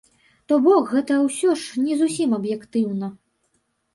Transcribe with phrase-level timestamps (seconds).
[0.51, 3.13] То бок, гэта ўсё ж не зусім аб'ектыўна.